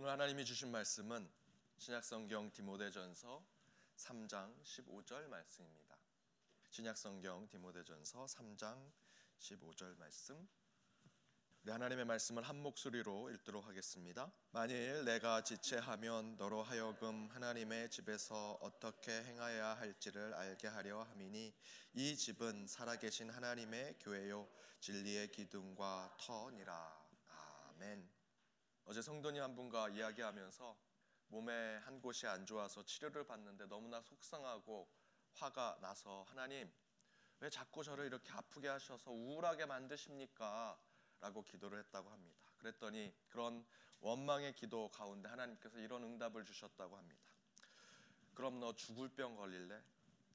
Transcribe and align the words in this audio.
오늘 0.00 0.12
하나님이 0.12 0.46
주신 0.46 0.70
말씀은 0.70 1.28
신약성경 1.76 2.52
디모데전서 2.52 3.44
3장 3.98 4.50
15절 4.64 5.28
말씀입니다. 5.28 5.94
신약성경 6.70 7.50
디모데전서 7.50 8.24
3장 8.24 8.90
15절 9.38 9.98
말씀. 9.98 10.48
우리 11.62 11.70
하나님의 11.72 12.06
말씀을 12.06 12.44
한 12.44 12.62
목소리로 12.62 13.28
읽도록 13.28 13.66
하겠습니다. 13.66 14.32
만일 14.52 15.04
내가 15.04 15.44
지체하면 15.44 16.38
너로 16.38 16.62
하여금 16.62 17.28
하나님의 17.32 17.90
집에서 17.90 18.56
어떻게 18.62 19.12
행하여야 19.12 19.74
할지를 19.74 20.32
알게 20.32 20.68
하려 20.68 21.02
함이니 21.02 21.54
이 21.92 22.16
집은 22.16 22.66
살아계신 22.66 23.28
하나님의 23.28 23.98
교회요 24.00 24.48
진리의 24.80 25.30
기둥과 25.30 26.16
터니라. 26.18 27.04
아멘. 27.74 28.19
어제 28.84 29.02
성도님 29.02 29.42
한 29.42 29.54
분과 29.54 29.90
이야기하면서 29.90 30.76
몸에 31.28 31.76
한 31.78 32.00
곳이 32.00 32.26
안 32.26 32.44
좋아서 32.44 32.84
치료를 32.84 33.24
받는데 33.24 33.66
너무나 33.66 34.00
속상하고 34.00 34.88
화가 35.34 35.78
나서 35.80 36.24
하나님 36.28 36.70
왜 37.38 37.48
자꾸 37.48 37.82
저를 37.82 38.06
이렇게 38.06 38.30
아프게 38.32 38.68
하셔서 38.68 39.10
우울하게 39.10 39.66
만드십니까? 39.66 40.78
라고 41.20 41.42
기도를 41.42 41.78
했다고 41.78 42.10
합니다. 42.10 42.40
그랬더니 42.58 43.14
그런 43.28 43.64
원망의 44.00 44.54
기도 44.54 44.90
가운데 44.90 45.28
하나님께서 45.28 45.78
이런 45.78 46.02
응답을 46.02 46.44
주셨다고 46.44 46.96
합니다. 46.96 47.20
그럼 48.34 48.58
너 48.58 48.74
죽을 48.74 49.08
병 49.08 49.36
걸릴래? 49.36 49.82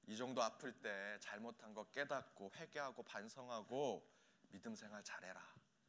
이 0.08 0.16
정도 0.16 0.41
아플 0.41 0.72
때 0.82 1.18
잘못한 1.20 1.74
거 1.74 1.84
깨닫고 1.86 2.52
회개하고 2.55 3.04
반성하고 3.04 4.08
믿음 4.50 4.76
생활 4.76 5.04
잘해라 5.04 5.41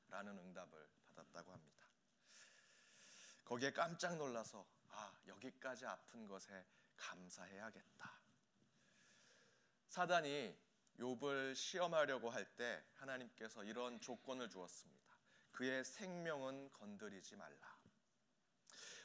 라는 0.08 0.38
응답을 0.38 0.88
받았다고 1.04 1.52
합니다. 1.52 1.85
거기에 3.46 3.72
깜짝 3.72 4.16
놀라서 4.16 4.66
아, 4.90 5.12
여기까지 5.28 5.86
아픈 5.86 6.26
것에 6.26 6.66
감사해야겠다. 6.96 8.12
사단이 9.88 10.54
욥을 10.98 11.54
시험하려고 11.54 12.28
할 12.30 12.44
때 12.56 12.82
하나님께서 12.94 13.64
이런 13.64 14.00
조건을 14.00 14.48
주었습니다. 14.48 15.14
그의 15.52 15.84
생명은 15.84 16.72
건드리지 16.72 17.36
말라. 17.36 17.76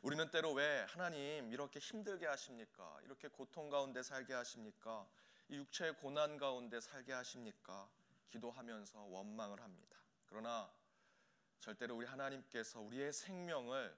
우리는 0.02 0.32
때로 0.32 0.54
왜 0.54 0.86
하나님 0.90 1.52
이렇게 1.52 1.80
힘들게 1.80 2.26
하십니까? 2.26 3.00
이렇게 3.04 3.28
고통 3.28 3.70
가운데 3.70 4.02
살게 4.02 4.34
하십니까? 4.34 5.08
이 5.50 5.58
육체의 5.58 5.98
고난 5.98 6.38
가운데 6.38 6.82
살게 6.82 7.14
하십니까? 7.14 7.90
기도하면서 8.30 9.02
원망을 9.02 9.62
합니다. 9.62 9.98
그러나 10.26 10.74
절대로 11.60 11.98
우리 11.98 12.06
하나님께서 12.08 12.80
우리의 12.80 13.14
생명을 13.14 13.96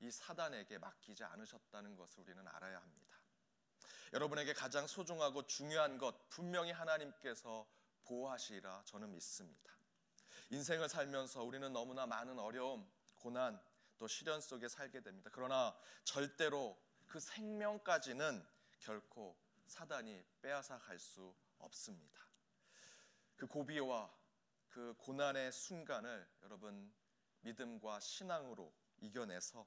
이 0.00 0.10
사단에게 0.10 0.78
맡기지 0.78 1.24
않으셨다는 1.24 1.96
것을 1.96 2.20
우리는 2.20 2.46
알아야 2.46 2.80
합니다. 2.80 3.16
여러분에게 4.12 4.52
가장 4.52 4.86
소중하고 4.86 5.46
중요한 5.46 5.98
것 5.98 6.28
분명히 6.28 6.70
하나님께서 6.70 7.66
보호하시리라 8.04 8.82
저는 8.84 9.12
믿습니다. 9.12 9.74
인생을 10.50 10.88
살면서 10.88 11.42
우리는 11.42 11.72
너무나 11.72 12.06
많은 12.06 12.38
어려움, 12.38 12.88
고난, 13.16 13.60
또 13.98 14.06
시련 14.06 14.40
속에 14.40 14.68
살게 14.68 15.00
됩니다. 15.00 15.30
그러나 15.32 15.76
절대로 16.04 16.78
그 17.06 17.18
생명까지는 17.18 18.46
결코 18.78 19.36
사단이 19.66 20.24
빼앗아 20.42 20.78
갈 20.78 20.98
수 20.98 21.34
없습니다. 21.58 22.26
그 23.36 23.46
고비와 23.46 24.14
그 24.68 24.94
고난의 24.98 25.52
순간을 25.52 26.28
여러분 26.42 26.92
믿음과 27.40 28.00
신앙으로 28.00 28.72
이겨내서 28.98 29.66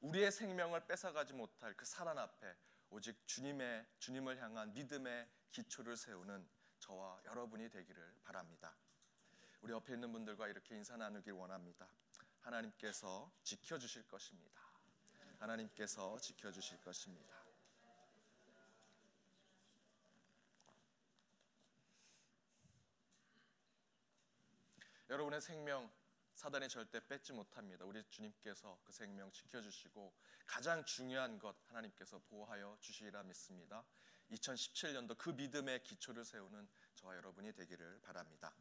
우리의 0.00 0.30
생명을 0.30 0.86
뺏어가지 0.86 1.32
못할 1.32 1.74
그 1.74 1.84
사단 1.84 2.18
앞에 2.18 2.54
오직 2.90 3.26
주님의 3.26 3.86
주님을 3.98 4.40
향한 4.40 4.72
믿음의 4.72 5.28
기초를 5.50 5.96
세우는 5.96 6.46
저와 6.78 7.20
여러분이 7.24 7.70
되기를 7.70 8.14
바랍니다. 8.22 8.74
우리 9.60 9.72
옆에 9.72 9.94
있는 9.94 10.12
분들과 10.12 10.48
이렇게 10.48 10.76
인사 10.76 10.96
나누길 10.96 11.32
원합니다. 11.32 11.88
하나님께서 12.42 13.32
지켜 13.42 13.78
주실 13.78 14.06
것입니다. 14.06 14.60
하나님께서 15.38 16.18
지켜 16.20 16.52
주실 16.52 16.80
것입니다. 16.80 17.34
여러분의 25.08 25.40
생명 25.40 25.90
사단이 26.36 26.68
절대 26.68 27.00
뺏지 27.00 27.32
못합니다. 27.32 27.86
우리 27.86 28.04
주님께서 28.10 28.78
그 28.84 28.92
생명 28.92 29.32
지켜주시고 29.32 30.12
가장 30.44 30.84
중요한 30.84 31.38
것 31.38 31.56
하나님께서 31.68 32.18
보호하여 32.28 32.76
주시리라 32.80 33.22
믿습니다. 33.22 33.84
2017년도 34.30 35.16
그 35.16 35.30
믿음의 35.30 35.82
기초를 35.82 36.26
세우는 36.26 36.68
저와 36.94 37.16
여러분이 37.16 37.54
되기를 37.54 38.00
바랍니다. 38.02 38.54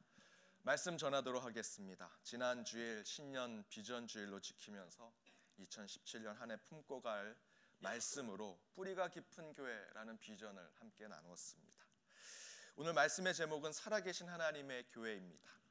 말씀 0.62 0.97
전하도록 0.97 1.44
하겠습니다. 1.44 2.18
지난 2.24 2.63
주일 2.63 3.03
신년 3.03 3.66
비전 3.68 4.07
주일로 4.07 4.40
지키면서 4.40 5.13
2017년 5.59 6.34
한 6.36 6.52
해 6.52 6.57
품고 6.57 7.02
갈 7.02 7.38
말씀으로 7.80 8.57
뿌리가 8.74 9.09
깊은 9.09 9.53
교회라는 9.53 10.18
비전을 10.19 10.72
함께 10.75 11.07
나누었습니다. 11.09 11.86
오늘 12.78 12.94
말씀의 12.94 13.34
제목은 13.34 13.74
살아계신 13.74 14.30
하나님의 14.30 14.86
교회입니다. 14.92 15.64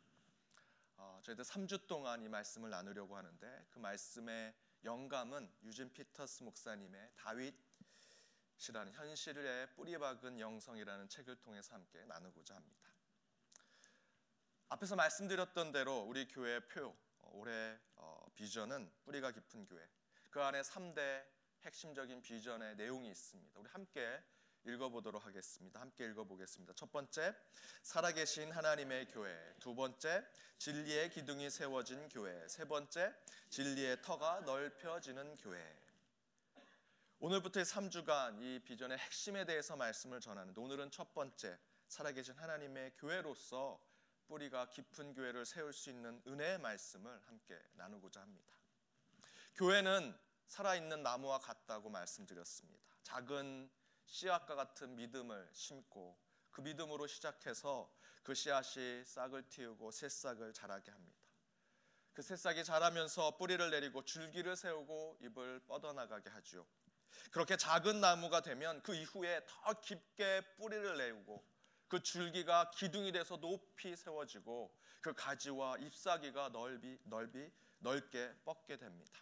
어, 0.97 1.21
저희들 1.23 1.45
3주 1.45 1.87
동안 1.87 2.23
이 2.23 2.29
말씀을 2.29 2.71
나누려고 2.71 3.17
하는데 3.17 3.67
그 3.71 3.79
말씀의 3.79 4.55
영감은 4.85 5.51
유진 5.63 5.93
피터스 5.93 6.43
목사님의 6.43 7.11
다윗이라는 7.17 8.93
현실의 8.93 9.75
뿌리 9.75 9.97
박은 9.99 10.39
영성이라는 10.39 11.09
책을 11.09 11.37
통해서 11.37 11.75
함께 11.75 12.05
나누고자 12.05 12.55
합니다. 12.55 12.91
앞에서 14.69 14.97
말씀드렸던 14.97 15.73
대로 15.73 16.01
우리 16.01 16.27
교회의 16.27 16.69
표 16.69 16.97
어, 17.21 17.31
올해 17.33 17.79
어, 17.97 18.27
비전은 18.35 18.91
뿌리가 19.05 19.31
깊은 19.31 19.67
교회. 19.67 19.89
그 20.31 20.43
안에 20.43 20.63
3대 20.63 21.25
핵심적인 21.63 22.23
비전의 22.23 22.77
내용이 22.77 23.09
있습니다. 23.09 23.59
우리 23.59 23.69
함께 23.71 24.23
읽어보도록 24.65 25.25
하겠습니다. 25.27 25.81
함께 25.81 26.07
읽어보겠습니다. 26.07 26.75
첫 26.75 26.91
번째, 26.91 27.35
살아계신 27.83 28.51
하나님의 28.51 29.09
교회. 29.09 29.55
두 29.61 29.75
번째, 29.75 30.27
진리의 30.59 31.11
기둥이 31.11 31.51
세워진 31.51 32.09
교회. 32.09 32.49
세 32.49 32.65
번째, 32.65 33.15
진리의 33.51 34.03
터가 34.03 34.41
넓혀지는 34.41 35.37
교회. 35.37 35.85
오늘부터의 37.21 37.65
3주간 37.65 38.41
이 38.43 38.61
비전의 38.61 38.99
핵심에 38.99 39.45
대해서 39.45 39.77
말씀을 39.77 40.21
전하는데 40.21 40.61
오늘은 40.61 40.91
첫 40.91 41.15
번째, 41.15 41.59
살아계신 41.89 42.35
하나님의 42.35 42.93
교회로서 42.97 43.81
뿌리가 44.27 44.71
깊은 44.71 45.15
교회를 45.15 45.45
세울 45.45 45.73
수 45.73 45.91
있는 45.91 46.23
은혜의 46.27 46.59
말씀을 46.59 47.21
함께 47.27 47.59
나누고자 47.75 48.21
합니다. 48.21 48.55
교회는 49.55 50.17
살아있는 50.49 51.03
나무와 51.03 51.39
같다고 51.39 51.91
말씀드렸습니다. 51.91 52.85
작은 53.03 53.71
씨앗과 54.07 54.55
같은 54.55 54.97
믿음을 54.97 55.49
심고 55.53 56.17
그 56.51 56.61
믿음으로 56.61 57.07
시작해서 57.07 57.93
그 58.23 58.35
씨앗이 58.35 59.05
싹을 59.05 59.49
틔우고 59.49 59.91
새싹을 59.91 60.53
자라게 60.53 60.91
합니다. 60.91 61.19
그 62.15 62.23
새싹이 62.23 62.65
자라면서 62.65 63.37
뿌리를 63.37 63.71
내리고 63.71 64.05
줄기를 64.05 64.57
세우고 64.57 65.19
잎을 65.21 65.61
뻗어나가게 65.67 66.31
하죠. 66.31 66.65
그렇게 67.33 67.57
작은 67.57 68.01
나무가 68.01 68.41
되면 68.41 68.81
그 68.83 68.95
이후에 68.95 69.45
더 69.47 69.81
깊게 69.81 70.43
뿌리를 70.57 70.97
내고 70.97 71.45
그 71.89 72.01
줄기가 72.01 72.71
기둥이 72.71 73.13
돼서 73.13 73.37
높이 73.37 73.95
세워지고 73.97 74.75
그 75.01 75.13
가지와 75.13 75.77
잎사귀가 75.79 76.49
넓이 76.49 76.99
넓이 77.05 77.51
넓게 77.79 78.35
뻗게 78.45 78.77
됩니다. 78.79 79.21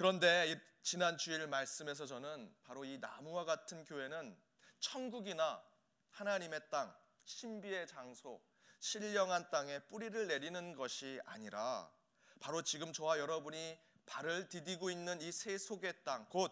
그런데 0.00 0.58
지난 0.80 1.18
주일 1.18 1.46
말씀에서 1.46 2.06
저는 2.06 2.56
바로 2.64 2.86
이 2.86 2.96
나무와 2.96 3.44
같은 3.44 3.84
교회는 3.84 4.34
천국이나 4.78 5.62
하나님의 6.08 6.70
땅, 6.70 6.96
신비의 7.26 7.86
장소, 7.86 8.42
신령한 8.78 9.50
땅에 9.50 9.78
뿌리를 9.80 10.26
내리는 10.26 10.74
것이 10.74 11.20
아니라 11.26 11.92
바로 12.40 12.62
지금 12.62 12.94
저와 12.94 13.18
여러분이 13.18 13.78
발을 14.06 14.48
디디고 14.48 14.88
있는 14.88 15.20
이 15.20 15.30
세 15.30 15.58
속의 15.58 16.02
땅, 16.02 16.26
곧 16.30 16.50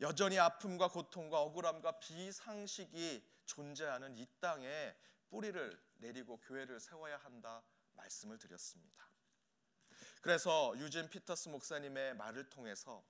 여전히 0.00 0.38
아픔과 0.38 0.90
고통과 0.90 1.40
억울함과 1.40 1.98
비상식이 1.98 3.28
존재하는 3.46 4.16
이 4.16 4.28
땅에 4.38 4.94
뿌리를 5.28 5.76
내리고 5.96 6.38
교회를 6.38 6.78
세워야 6.78 7.16
한다 7.16 7.64
말씀을 7.94 8.38
드렸습니다. 8.38 9.17
그래서 10.20 10.74
유진 10.78 11.08
피터스 11.08 11.48
목사님의 11.48 12.14
말을 12.16 12.48
통해서 12.50 13.04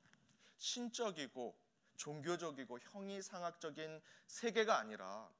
신적이고 0.58 1.58
종교적이고 1.96 2.78
형이상학적인 2.80 4.00
세계가 4.26 4.78
아니라 4.78 5.30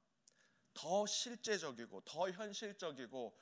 더 0.74 1.06
실제적이고 1.06 2.02
더 2.02 2.30
현실적이고 2.30 3.38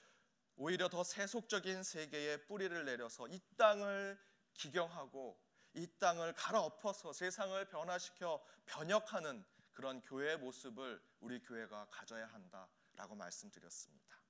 오히려 0.56 0.88
더 0.88 1.04
세속적인 1.04 1.82
세계에 1.82 2.38
뿌리를 2.46 2.84
내려서 2.84 3.28
이 3.28 3.40
땅을 3.56 4.18
기경하고 4.54 5.38
이 5.74 5.86
땅을 5.98 6.32
갈아엎어서 6.32 7.12
세상을 7.12 7.62
변화시켜 7.68 8.42
변혁하는 8.64 9.44
그런 9.74 10.00
교회의 10.00 10.38
모습을 10.38 11.02
우리 11.20 11.42
교회가 11.42 11.88
가져야 11.90 12.26
한다라고 12.28 13.14
말씀드렸습니다. 13.14 14.25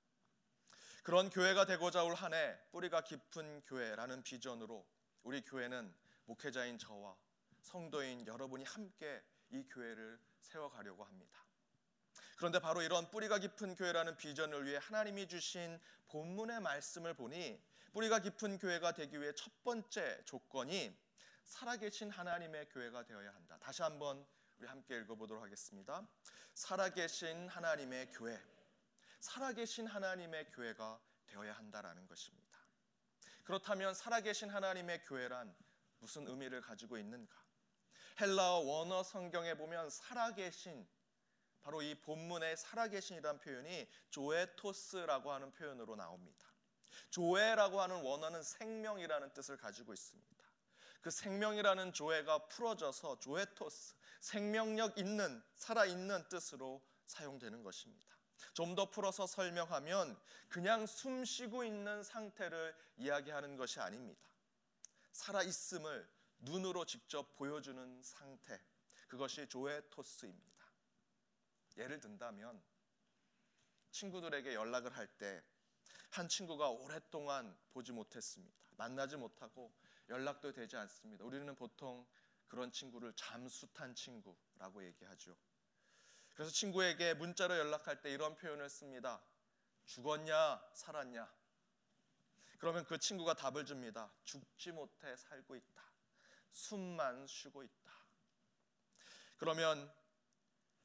그런 1.07 1.31
교회가 1.31 1.67
되고자 1.67 2.03
올 2.03 2.15
한 2.17 2.35
해 2.35 2.59
뿌리가 2.73 3.03
깊은 3.03 3.63
교회라는 3.67 4.25
비전으로 4.25 4.85
우리 5.23 5.41
교회는 5.41 5.95
목회자인 6.25 6.79
저와 6.81 7.17
성도인 7.63 8.27
여러분이 8.27 8.65
함께 8.65 9.23
이 9.51 9.63
교회를 9.69 10.19
세워가려고 10.41 11.05
합니다. 11.05 11.45
그런데 12.37 12.59
바로 12.59 12.83
이런 12.83 13.09
뿌리가 13.09 13.39
깊은 13.39 13.77
교회라는 13.77 14.17
비전을 14.17 14.67
위해 14.67 14.81
하나님이 14.83 15.29
주신 15.29 15.79
본문의 16.09 16.59
말씀을 16.59 17.15
보니 17.15 17.63
뿌리가 17.93 18.19
깊은 18.19 18.59
교회가 18.59 18.91
되기 18.91 19.21
위해 19.21 19.33
첫 19.37 19.63
번째 19.63 20.21
조건이 20.25 20.93
살아계신 21.45 22.11
하나님의 22.11 22.69
교회가 22.71 23.05
되어야 23.05 23.33
한다. 23.33 23.57
다시 23.61 23.83
한번 23.83 24.27
우리 24.59 24.67
함께 24.67 24.99
읽어보도록 24.99 25.41
하겠습니다. 25.41 26.05
살아계신 26.55 27.47
하나님의 27.49 28.11
교회, 28.11 28.43
살아계신 29.21 29.87
하나님의 29.87 30.51
교회가 30.51 31.01
되어야 31.27 31.53
한다라는 31.55 32.07
것입니다. 32.07 32.59
그렇다면 33.45 33.95
살아계신 33.95 34.51
하나님의 34.51 35.05
교회란 35.05 35.55
무슨 35.99 36.27
의미를 36.27 36.61
가지고 36.61 36.99
있는가? 36.99 37.35
헬라어 38.21 38.61
원어 38.61 39.03
성경에 39.03 39.55
보면 39.55 39.91
살아계신 39.91 40.89
바로 41.61 41.83
이 41.83 41.95
본문의 41.97 42.57
살아계신이란 42.57 43.41
표현이 43.41 43.89
조에토스라고 44.11 45.33
하는 45.33 45.53
표현으로 45.53 45.97
나옵니다. 45.97 46.47
조에라고 47.11 47.81
하는 47.81 48.03
원어는 48.03 48.43
생명이라는 48.43 49.33
뜻을 49.33 49.57
가지고 49.57 49.93
있습니다. 49.93 50.47
그 51.01 51.11
생명이라는 51.11 51.93
조에가 51.93 52.49
풀어져서 52.49 53.21
조에토스, 53.21 53.95
생명력 54.21 54.99
있는, 54.99 55.43
살아있는 55.57 56.29
뜻으로 56.29 56.83
사용되는 57.07 57.63
것입니다. 57.63 58.16
좀 58.55 58.75
더 58.75 58.91
풀어서 58.91 59.27
설명하면 59.27 60.19
그냥 60.49 60.87
숨 60.87 61.25
쉬고 61.25 61.65
있는 61.65 62.03
상태를 62.03 62.75
이야기하는 62.99 63.57
것이 63.57 63.81
아닙니다. 63.81 64.29
살아있음을 65.13 66.09
눈으로 66.41 66.85
직접 66.85 67.35
보여주는 67.37 68.03
상태, 68.03 68.61
그것이 69.09 69.49
조에토스입니다. 69.49 70.67
예를 71.79 72.01
든다면 72.01 72.63
친구들에게 73.91 74.55
연락을 74.55 74.97
할 74.97 75.07
때 75.19 75.43
한 76.11 76.29
친구가 76.29 76.71
오랫동안 76.71 77.55
보지 77.73 77.93
못했습니다. 77.93 78.57
만나지 78.77 79.17
못하고 79.17 79.73
연락도 80.09 80.53
되지 80.53 80.77
않습니다. 80.77 81.25
우리는 81.25 81.55
보통 81.55 82.07
그런 82.49 82.71
친구를 82.73 83.13
잠수탄 83.15 83.95
친구라고 83.95 84.85
얘기하죠. 84.85 85.37
그래서 86.37 86.53
친구에게 86.53 87.15
문자로 87.15 87.57
연락할 87.57 88.03
때 88.03 88.13
이런 88.13 88.37
표현을 88.37 88.69
씁니다. 88.69 89.23
죽었냐, 89.87 90.63
살았냐? 90.75 91.27
그러면 92.59 92.85
그 92.85 92.99
친구가 92.99 93.33
답을 93.33 93.65
줍니다. 93.65 94.13
죽지 94.25 94.73
못해 94.73 95.17
살고 95.17 95.57
있다. 95.57 95.83
숨만 96.53 97.27
쉬고 97.27 97.63
있다. 97.63 97.91
그러면 99.39 99.91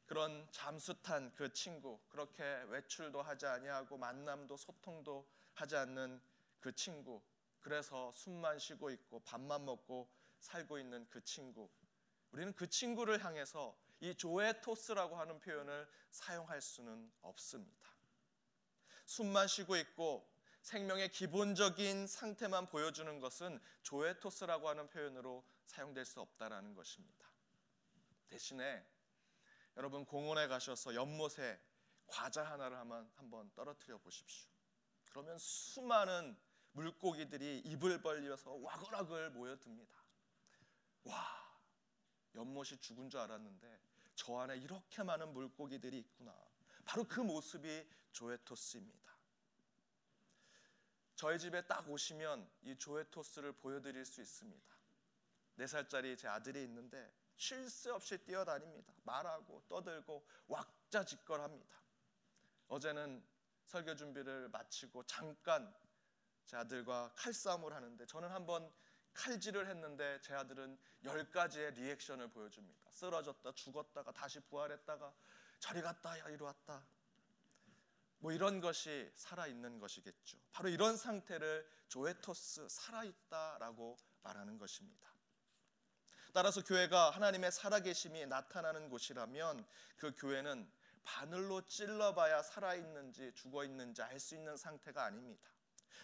그런 0.05 0.47
잠수탄 0.51 1.33
그 1.35 1.51
친구, 1.51 1.99
그렇게 2.07 2.43
외출도 2.69 3.21
하지 3.21 3.45
아니하고 3.45 3.97
만남도 3.97 4.55
소통도 4.55 5.29
하지 5.53 5.75
않는 5.75 6.21
그 6.61 6.73
친구, 6.73 7.21
그래서 7.59 8.13
숨만 8.15 8.57
쉬고 8.57 8.89
있고 8.91 9.19
밥만 9.25 9.65
먹고 9.65 10.09
살고 10.39 10.79
있는 10.79 11.05
그 11.09 11.21
친구. 11.25 11.69
우리는 12.31 12.53
그 12.53 12.69
친구를 12.69 13.21
향해서 13.21 13.77
이 14.01 14.15
조에토스라고 14.15 15.15
하는 15.15 15.39
표현을 15.39 15.87
사용할 16.09 16.59
수는 16.59 17.11
없습니다. 17.21 17.89
숨만 19.05 19.47
쉬고 19.47 19.77
있고 19.77 20.29
생명의 20.61 21.09
기본적인 21.09 22.07
상태만 22.07 22.67
보여주는 22.67 23.19
것은 23.19 23.59
조에토스라고 23.83 24.69
하는 24.69 24.89
표현으로 24.89 25.45
사용될 25.65 26.05
수 26.05 26.19
없다라는 26.19 26.75
것입니다. 26.75 27.29
대신에 28.27 28.85
여러분 29.77 30.05
공원에 30.05 30.47
가셔서 30.47 30.95
연못에 30.95 31.59
과자 32.07 32.43
하나를 32.43 32.77
한번 32.77 33.51
떨어뜨려 33.53 33.97
보십시오. 33.99 34.49
그러면 35.09 35.37
수많은 35.37 36.37
물고기들이 36.73 37.59
입을 37.59 38.01
벌려서 38.01 38.53
와글와글 38.53 39.31
모여듭니다. 39.31 39.95
와, 41.03 41.61
연못이 42.35 42.77
죽은 42.77 43.09
줄 43.09 43.19
알았는데 43.19 43.90
저 44.21 44.37
안에 44.37 44.55
이렇게 44.57 45.01
많은 45.01 45.33
물고기들이 45.33 45.97
있구나. 45.97 46.31
바로 46.85 47.03
그 47.05 47.21
모습이 47.21 47.89
조에토스입니다. 48.11 49.17
저희 51.15 51.39
집에 51.39 51.65
딱 51.65 51.89
오시면 51.89 52.47
이 52.61 52.77
조에토스를 52.77 53.53
보여드릴 53.53 54.05
수 54.05 54.21
있습니다. 54.21 54.77
네 55.55 55.65
살짜리 55.65 56.15
제 56.15 56.27
아들이 56.27 56.63
있는데 56.65 57.11
쉴 57.35 57.67
새 57.67 57.89
없이 57.89 58.19
뛰어다닙니다. 58.19 58.93
말하고 59.05 59.63
떠들고 59.67 60.23
왁자지껄합니다. 60.47 61.81
어제는 62.67 63.25
설교 63.65 63.95
준비를 63.95 64.49
마치고 64.49 65.03
잠깐 65.07 65.73
제 66.45 66.57
아들과 66.57 67.11
칼싸움을 67.15 67.73
하는데 67.73 68.05
저는 68.05 68.29
한번 68.29 68.71
칼질을 69.13 69.69
했는데 69.69 70.19
제 70.21 70.33
아들은 70.33 70.77
열 71.03 71.29
가지의 71.31 71.73
리액션을 71.73 72.29
보여줍니다. 72.29 72.89
쓰러졌다, 72.91 73.51
죽었다가 73.53 74.11
다시 74.11 74.39
부활했다가 74.41 75.13
저리 75.59 75.81
갔다, 75.81 76.17
야 76.19 76.29
이리 76.29 76.41
왔다. 76.43 76.85
뭐 78.19 78.31
이런 78.31 78.61
것이 78.61 79.11
살아 79.15 79.47
있는 79.47 79.79
것이겠죠. 79.79 80.37
바로 80.51 80.69
이런 80.69 80.95
상태를 80.95 81.67
조에토스 81.87 82.67
살아 82.69 83.03
있다라고 83.03 83.97
말하는 84.21 84.57
것입니다. 84.57 85.11
따라서 86.33 86.63
교회가 86.63 87.09
하나님의 87.09 87.51
살아계심이 87.51 88.25
나타나는 88.27 88.89
곳이라면 88.89 89.65
그 89.97 90.13
교회는 90.15 90.71
바늘로 91.03 91.65
찔러봐야 91.65 92.41
살아있는지 92.43 93.33
죽어있는지 93.33 94.01
알 94.03 94.19
수 94.19 94.35
있는 94.35 94.55
상태가 94.55 95.03
아닙니다. 95.03 95.49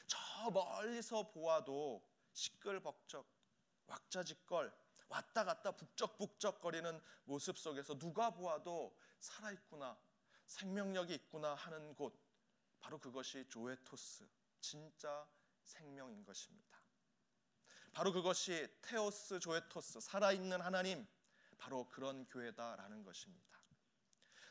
저 0.07 0.49
멀리서 0.51 1.29
보아도 1.29 2.03
시끌벅적 2.37 3.25
왁자지껄 3.87 4.71
왔다 5.09 5.43
갔다 5.43 5.71
북적북적거리는 5.71 7.01
모습 7.25 7.57
속에서 7.57 7.97
누가 7.97 8.29
보아도 8.29 8.95
살아있구나 9.19 9.97
생명력이 10.45 11.15
있구나 11.15 11.55
하는 11.55 11.95
곳 11.95 12.13
바로 12.79 12.99
그것이 12.99 13.45
조에토스 13.49 14.27
진짜 14.61 15.27
생명인 15.63 16.23
것입니다. 16.23 16.77
바로 17.91 18.11
그것이 18.11 18.67
테오스 18.83 19.39
조에토스 19.39 19.99
살아있는 19.99 20.61
하나님 20.61 21.07
바로 21.57 21.87
그런 21.89 22.25
교회다라는 22.27 23.03
것입니다. 23.03 23.57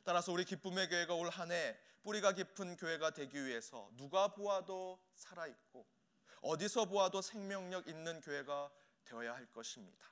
따라서 0.04 0.32
우리 0.32 0.44
기쁨의 0.44 0.88
교회가 0.88 1.14
올 1.14 1.28
한 1.30 1.52
해 1.52 1.78
뿌리가 2.02 2.32
깊은 2.32 2.76
교회가 2.76 3.10
되기 3.10 3.44
위해서 3.44 3.88
누가 3.96 4.28
보아도 4.34 5.00
살아 5.14 5.46
있고 5.46 5.86
어디서 6.42 6.86
보아도 6.86 7.22
생명력 7.22 7.88
있는 7.88 8.20
교회가 8.20 8.70
되어야 9.04 9.34
할 9.34 9.46
것입니다. 9.52 10.06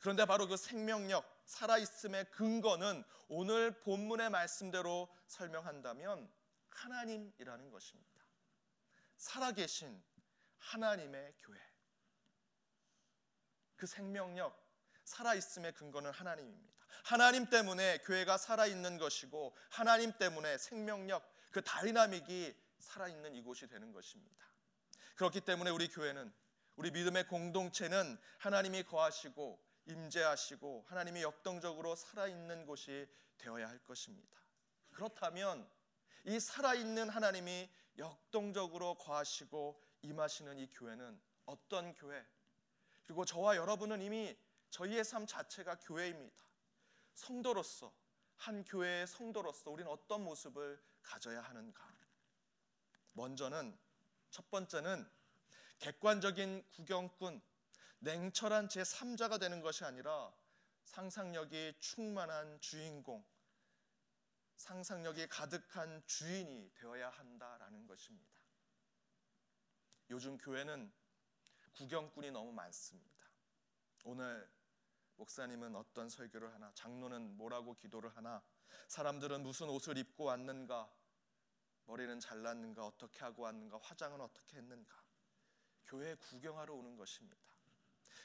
그런데 0.00 0.24
바로 0.24 0.48
그 0.48 0.56
생명력, 0.56 1.24
살아 1.44 1.78
있음의 1.78 2.30
근거는 2.32 3.04
오늘 3.28 3.80
본문의 3.82 4.30
말씀대로 4.30 5.08
설명한다면 5.26 6.30
하나님이라는 6.70 7.70
것입니다. 7.70 8.12
살아계신 9.16 10.02
하나님의 10.58 11.34
교회. 11.38 11.58
그 13.76 13.86
생명력, 13.86 14.60
살아있음의 15.04 15.74
근거는 15.74 16.10
하나님입니다. 16.10 16.72
하나님 17.04 17.46
때문에 17.48 17.98
교회가 17.98 18.38
살아있는 18.38 18.98
것이고 18.98 19.56
하나님 19.70 20.12
때문에 20.18 20.58
생명력, 20.58 21.28
그 21.50 21.62
다이나믹이 21.62 22.54
살아있는 22.78 23.34
이곳이 23.34 23.66
되는 23.68 23.92
것입니다. 23.92 24.51
그렇기 25.16 25.40
때문에 25.42 25.70
우리 25.70 25.88
교회는 25.88 26.32
우리 26.76 26.90
믿음의 26.90 27.26
공동체는 27.28 28.18
하나님이 28.38 28.82
거하시고 28.84 29.62
임재하시고 29.86 30.86
하나님이 30.88 31.22
역동적으로 31.22 31.94
살아있는 31.94 32.66
곳이 32.66 33.08
되어야 33.38 33.68
할 33.68 33.78
것입니다. 33.80 34.40
그렇다면 34.92 35.68
이 36.24 36.38
살아있는 36.38 37.08
하나님이 37.08 37.68
역동적으로 37.98 38.94
거하시고 38.94 39.82
임하시는 40.02 40.58
이 40.58 40.68
교회는 40.70 41.20
어떤 41.46 41.92
교회? 41.94 42.24
그리고 43.04 43.24
저와 43.24 43.56
여러분은 43.56 44.00
이미 44.00 44.36
저희의 44.70 45.04
삶 45.04 45.26
자체가 45.26 45.76
교회입니다. 45.80 46.42
성도로서 47.14 47.92
한 48.36 48.64
교회의 48.64 49.06
성도로서 49.06 49.70
우리는 49.70 49.90
어떤 49.90 50.24
모습을 50.24 50.82
가져야 51.02 51.42
하는가? 51.42 51.92
먼저는 53.12 53.78
첫 54.32 54.50
번째는 54.50 55.06
객관적인 55.78 56.64
구경꾼, 56.70 57.42
냉철한 57.98 58.68
제3자가 58.68 59.38
되는 59.38 59.60
것이 59.60 59.84
아니라 59.84 60.32
상상력이 60.84 61.74
충만한 61.78 62.58
주인공, 62.60 63.24
상상력이 64.56 65.28
가득한 65.28 66.02
주인이 66.06 66.72
되어야 66.74 67.10
한다라는 67.10 67.86
것입니다. 67.86 68.40
요즘 70.08 70.38
교회는 70.38 70.90
구경꾼이 71.74 72.30
너무 72.30 72.52
많습니다. 72.52 73.28
오늘 74.04 74.50
목사님은 75.16 75.76
어떤 75.76 76.08
설교를 76.08 76.54
하나, 76.54 76.72
장로는 76.72 77.36
뭐라고 77.36 77.74
기도를 77.76 78.16
하나, 78.16 78.42
사람들은 78.88 79.42
무슨 79.42 79.68
옷을 79.68 79.98
입고 79.98 80.24
왔는가, 80.24 80.90
머리는 81.86 82.20
잘랐는가, 82.20 82.84
어떻게 82.86 83.20
하고 83.20 83.42
왔는가, 83.42 83.78
화장은 83.82 84.20
어떻게 84.20 84.56
했는가. 84.56 85.02
교회 85.86 86.14
구경하러 86.14 86.74
오는 86.74 86.96
것입니다. 86.96 87.36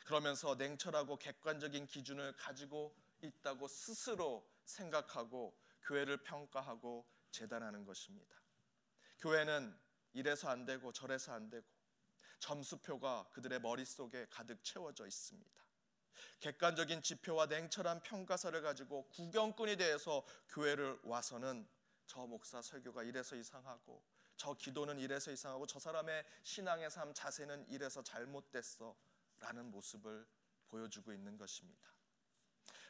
그러면서 0.06 0.56
냉철하고 0.56 1.18
객관적인 1.18 1.88
기준을 1.88 2.34
가지고 2.38 2.96
있다고 3.22 3.68
스스로 3.68 4.48
생각하고 4.64 5.58
교회를 5.82 6.24
평가하고 6.24 7.06
재단하는 7.32 7.86
것입니다. 7.86 8.36
교회는 9.20 9.78
이래서 10.14 10.50
안 10.50 10.66
되고 10.66 10.92
저래서 10.92 11.34
안 11.34 11.50
되고 11.50 11.66
점수표가 12.40 13.30
그들의 13.32 13.60
머릿속에 13.60 14.28
가득 14.30 14.64
채워져 14.64 15.06
있습니다. 15.06 15.58
객관적인 16.40 17.02
지표와 17.02 17.48
냉철한 17.48 18.02
평가서를 18.02 18.62
가지고 18.62 19.08
구경꾼이 19.10 19.76
되어서 19.76 20.26
교회를 20.50 21.00
와서는 21.04 21.68
저 22.08 22.26
목사 22.26 22.62
설교가 22.62 23.04
이래서 23.04 23.36
이상하고 23.36 24.04
저 24.38 24.54
기도는 24.54 25.00
이래서 25.00 25.32
이상하고 25.32 25.68
저 25.68 25.80
사람의 25.80 26.24
신앙의 26.44 26.90
삶 26.90 27.14
자세는 27.14 27.68
이래서 27.70 28.02
잘못됐어 28.02 28.96
라는 29.40 29.70
모습을 29.72 30.28
보여주고 30.70 31.14
있는 31.14 31.38
것입니다. 31.38 31.88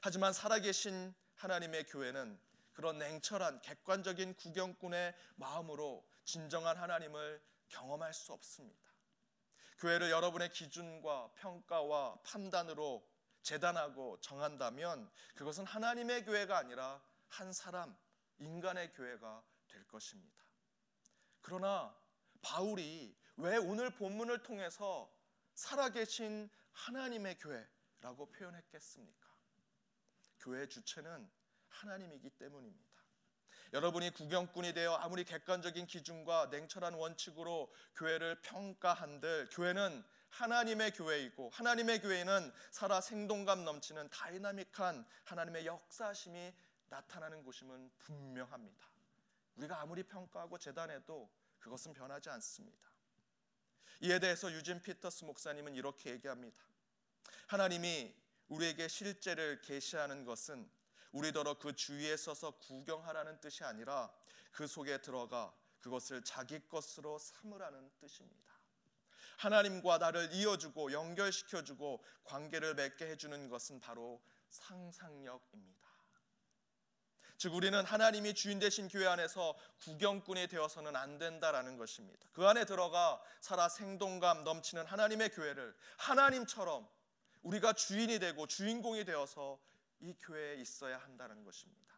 하지만 0.01 0.33
살아계신 0.33 1.13
하나님의 1.35 1.85
교회는 1.85 2.39
그런 2.73 2.99
냉철한 2.99 3.61
객관적인 3.61 4.35
구경꾼의 4.35 5.15
마음으로 5.35 6.07
진정한 6.23 6.77
하나님을 6.77 7.41
경험할 7.69 8.13
수 8.13 8.33
없습니다. 8.33 8.87
교회를 9.79 10.11
여러분의 10.11 10.49
기준과 10.51 11.31
평가와 11.35 12.19
판단으로 12.23 13.07
재단하고 13.41 14.19
정한다면 14.21 15.09
그것은 15.35 15.65
하나님의 15.65 16.25
교회가 16.25 16.57
아니라 16.57 17.01
한 17.29 17.53
사람, 17.53 17.95
인간의 18.39 18.93
교회가 18.93 19.43
될 19.67 19.87
것입니다. 19.87 20.43
그러나 21.41 21.95
바울이 22.41 23.15
왜 23.37 23.57
오늘 23.57 23.89
본문을 23.89 24.43
통해서 24.43 25.13
살아계신 25.53 26.49
하나님의 26.71 27.37
교회라고 27.37 28.31
표현했겠습니까? 28.31 29.27
교회 30.39 30.67
주체는 30.67 31.29
하나님이기 31.69 32.29
때문입니다. 32.31 32.87
여러분이 33.73 34.11
구경꾼이 34.11 34.73
되어 34.73 34.95
아무리 34.95 35.25
객관적인 35.25 35.87
기준과 35.87 36.47
냉철한 36.47 36.93
원칙으로 36.93 37.73
교회를 37.95 38.41
평가한들 38.41 39.49
교회는 39.51 40.03
하나님의 40.29 40.91
교회이고 40.91 41.49
하나님의 41.49 42.01
교회는 42.01 42.51
살아 42.71 43.01
생동감 43.01 43.65
넘치는 43.65 44.09
다이나믹한 44.09 45.05
하나님의 45.25 45.65
역사하심이 45.65 46.53
나타나는 46.89 47.43
곳임은 47.43 47.91
분명합니다. 47.99 48.87
우리가 49.55 49.81
아무리 49.81 50.03
평가하고 50.03 50.57
재단해도 50.57 51.29
그것은 51.59 51.93
변하지 51.93 52.29
않습니다. 52.29 52.91
이에 54.01 54.19
대해서 54.19 54.51
유진 54.51 54.81
피터슨 54.81 55.25
목사님은 55.25 55.75
이렇게 55.75 56.11
얘기합니다. 56.11 56.63
하나님이 57.47 58.15
우리에게 58.49 58.87
실제를 58.87 59.61
계시하는 59.61 60.23
것은 60.25 60.69
우리더러 61.11 61.57
그 61.57 61.75
주위에 61.75 62.15
서서 62.15 62.51
구경하라는 62.59 63.41
뜻이 63.41 63.63
아니라 63.63 64.13
그 64.51 64.67
속에 64.67 65.01
들어가 65.01 65.53
그것을 65.79 66.23
자기 66.23 66.59
것으로 66.67 67.17
삼으라는 67.17 67.91
뜻입니다. 67.99 68.53
하나님과 69.37 69.99
나를 69.99 70.33
이어주고 70.33 70.91
연결시켜주고 70.91 72.03
관계를 72.23 72.75
맺게 72.75 73.07
해주는 73.07 73.49
것은 73.49 73.79
바로 73.79 74.21
상상력입니다. 74.49 75.86
즉 77.37 77.53
우리는 77.53 77.85
하나님이 77.85 78.33
주인 78.33 78.57
되신 78.57 78.87
교회 78.87 79.05
안에서 79.05 79.55
구경꾼이 79.81 80.47
되어서는 80.47 80.95
안 80.95 81.19
된다라는 81.19 81.77
것입니다. 81.77 82.27
그 82.33 82.47
안에 82.47 82.65
들어가 82.65 83.21
살아 83.41 83.69
생동감 83.69 84.43
넘치는 84.43 84.85
하나님의 84.85 85.29
교회를 85.29 85.75
하나님처럼 85.97 86.87
우리가 87.43 87.73
주인이 87.73 88.17
되고 88.19 88.47
주인공이 88.47 89.05
되어서 89.05 89.59
이 89.99 90.15
교회에 90.19 90.55
있어야 90.55 90.97
한다는 90.97 91.43
것입니다. 91.43 91.95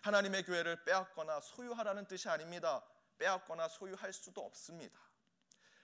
하나님의 0.00 0.44
교회를 0.44 0.84
빼앗거나 0.84 1.40
소유하라는 1.40 2.06
뜻이 2.06 2.28
아닙니다. 2.28 2.84
빼앗거나 3.18 3.68
소유할 3.68 4.12
수도 4.12 4.40
없습니다. 4.44 4.98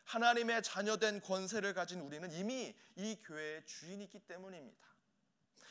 하나님의 0.04 0.62
자녀된 0.62 1.20
권세를 1.20 1.74
가진 1.74 2.00
우리는 2.00 2.30
이미 2.32 2.76
이 2.96 3.16
교회의 3.24 3.64
주인이기 3.66 4.20
때문입니다. 4.20 4.88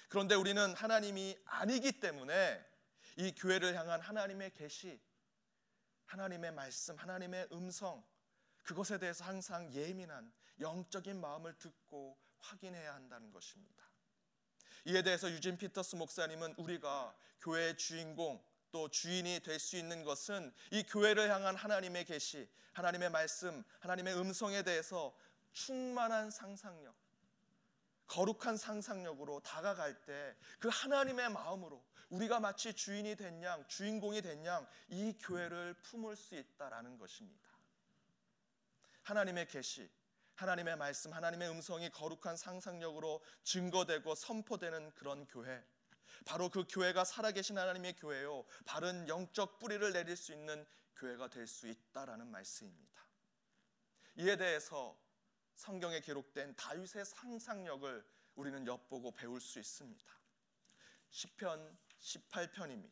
그런데 0.09 0.35
우리는 0.35 0.73
하나님이 0.73 1.37
아니기 1.45 1.99
때문에 1.99 2.72
이 3.17 3.33
교회를 3.35 3.75
향한 3.75 3.99
하나님의 4.01 4.53
계시, 4.53 4.99
하나님의 6.05 6.51
말씀, 6.51 6.95
하나님의 6.95 7.49
음성 7.51 8.03
그것에 8.63 8.97
대해서 8.97 9.23
항상 9.25 9.71
예민한 9.73 10.31
영적인 10.59 11.19
마음을 11.19 11.57
듣고 11.57 12.17
확인해야 12.39 12.93
한다는 12.93 13.31
것입니다. 13.31 13.83
이에 14.85 15.01
대해서 15.01 15.29
유진 15.29 15.57
피터스 15.57 15.95
목사님은 15.95 16.55
우리가 16.57 17.15
교회의 17.41 17.77
주인공 17.77 18.43
또 18.71 18.89
주인이 18.89 19.39
될 19.41 19.59
수 19.59 19.77
있는 19.77 20.03
것은 20.03 20.53
이 20.71 20.83
교회를 20.83 21.29
향한 21.29 21.55
하나님의 21.55 22.05
계시, 22.05 22.49
하나님의 22.73 23.11
말씀, 23.11 23.63
하나님의 23.79 24.15
음성에 24.17 24.63
대해서 24.63 25.15
충만한 25.51 26.31
상상력, 26.31 26.95
거룩한 28.07 28.57
상상력으로 28.57 29.39
다가갈 29.41 30.01
때 30.05 30.35
그 30.59 30.69
하나님의 30.69 31.29
마음으로 31.29 31.83
우리가 32.13 32.39
마치 32.39 32.73
주인이 32.73 33.15
된 33.15 33.41
양, 33.41 33.67
주인공이 33.67 34.21
된 34.21 34.45
양 34.45 34.67
이 34.89 35.13
교회를 35.19 35.73
품을 35.81 36.15
수 36.15 36.35
있다라는 36.35 36.97
것입니다. 36.99 37.49
하나님의 39.01 39.47
계시, 39.47 39.89
하나님의 40.35 40.77
말씀, 40.77 41.11
하나님의 41.11 41.49
음성이 41.49 41.89
거룩한 41.89 42.37
상상력으로 42.37 43.23
증거되고 43.43 44.13
선포되는 44.15 44.93
그런 44.93 45.25
교회. 45.27 45.63
바로 46.25 46.49
그 46.49 46.65
교회가 46.69 47.03
살아계신 47.03 47.57
하나님의 47.57 47.95
교회요. 47.95 48.45
바른 48.65 49.07
영적 49.07 49.57
뿌리를 49.59 49.91
내릴 49.91 50.15
수 50.15 50.31
있는 50.33 50.65
교회가 50.95 51.29
될 51.29 51.47
수 51.47 51.67
있다라는 51.67 52.27
말씀입니다. 52.27 53.03
이에 54.17 54.37
대해서 54.37 54.95
성경에 55.55 55.99
기록된 55.99 56.55
다윗의 56.55 57.05
상상력을 57.05 58.05
우리는 58.35 58.67
엿보고 58.67 59.11
배울 59.11 59.41
수 59.41 59.59
있습니다. 59.59 60.05
시편 61.09 61.77
18편입니다. 62.03 62.91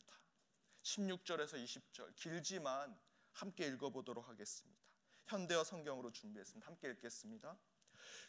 16절에서 0.83 1.63
20절 1.63 2.15
길지만 2.15 2.97
함께 3.33 3.67
읽어보도록 3.67 4.27
하겠습니다. 4.27 4.81
현대어 5.25 5.63
성경으로 5.63 6.11
준비했습니다. 6.11 6.67
함께 6.67 6.89
읽겠습니다. 6.89 7.57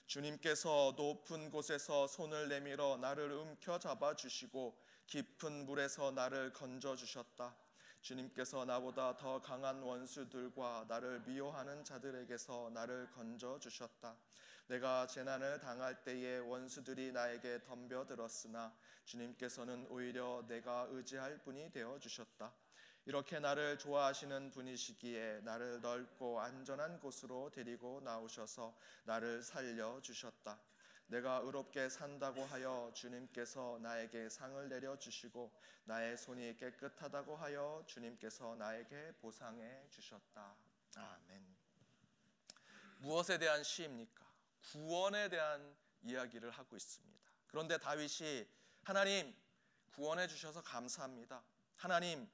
주님께서 0.06 0.94
높은 0.96 1.50
곳에서 1.50 2.06
손을 2.06 2.48
내밀어 2.48 2.98
나를 2.98 3.32
움켜 3.32 3.78
잡아 3.78 4.14
주시고 4.14 4.78
깊은 5.06 5.66
물에서 5.66 6.10
나를 6.10 6.52
건져 6.52 6.96
주셨다. 6.96 7.56
주님께서 8.02 8.64
나보다 8.64 9.16
더 9.16 9.40
강한 9.40 9.80
원수들과 9.82 10.86
나를 10.88 11.20
미워하는 11.20 11.84
자들에게서 11.84 12.70
나를 12.74 13.10
건져 13.12 13.58
주셨다. 13.60 14.16
내가 14.66 15.07
재난을 15.07 15.61
당할 15.61 16.02
때에 16.04 16.38
원수들이 16.38 17.12
나에게 17.12 17.62
덤벼들었으나 17.64 18.75
주님께서는 19.04 19.87
오히려 19.90 20.45
내가 20.47 20.87
의지할 20.90 21.38
분이 21.42 21.73
되어 21.73 21.99
주셨다. 21.99 22.52
이렇게 23.04 23.40
나를 23.40 23.78
좋아하시는 23.78 24.52
분이시기에 24.52 25.40
나를 25.42 25.81
넓고 25.81 26.40
안전한 26.40 27.00
곳으로 27.00 27.50
데리고 27.50 28.00
나오셔서 28.04 28.76
나를 29.04 29.42
살려 29.42 30.00
주셨다. 30.00 30.61
내가 31.09 31.40
의롭게 31.45 31.88
산다고 31.88 32.42
하여 32.45 32.90
주님께서 32.95 33.81
나에게 33.83 34.31
상을 34.31 34.69
내려 34.69 34.97
주시고 34.97 35.52
나의 35.85 36.16
손이 36.16 36.57
깨끗하다고 36.57 37.37
하여 37.37 37.83
주님께서 37.87 38.54
나에게 38.54 39.12
보상해 39.21 39.85
주셨다. 39.90 40.54
아멘. 40.97 41.57
무엇에 43.00 43.37
대한 43.37 43.64
시입니까? 43.64 44.21
구원에 44.71 45.28
대한 45.28 45.76
이야기를 46.02 46.50
하고 46.50 46.76
있습니다. 46.76 47.31
그런데 47.47 47.78
다윗이 47.78 48.47
하나님 48.83 49.35
구원해 49.90 50.26
주셔서 50.26 50.62
감사합니다. 50.62 51.42
하나님 51.76 52.31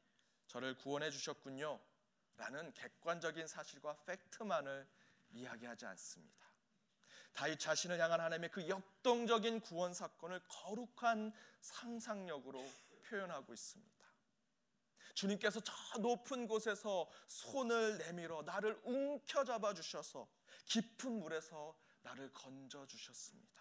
저를 0.47 0.77
구원해 0.77 1.11
주셨군요. 1.11 1.81
라는 2.37 2.73
객관적인 2.73 3.47
사실과 3.49 3.97
팩트만을 4.05 4.89
이야기하지 5.31 5.87
않습니다. 5.87 6.47
다윗 7.33 7.59
자신을 7.59 8.01
향한 8.01 8.21
하나님의 8.21 8.51
그 8.51 8.69
역동적인 8.69 9.61
구원 9.61 9.93
사건을 9.93 10.41
거룩한 10.49 11.33
상상력으로 11.61 12.65
표현하고 13.05 13.53
있습니다. 13.53 13.99
주님께서 15.15 15.61
저 15.61 15.99
높은 15.99 16.47
곳에서 16.47 17.11
손을 17.27 17.99
내밀어 17.99 18.43
나를 18.43 18.81
움켜잡아 18.85 19.75
주셔서 19.75 20.29
깊은 20.67 21.21
물에서 21.21 21.77
나를 22.09 22.33
건져 22.33 22.87
주셨습니다. 22.87 23.59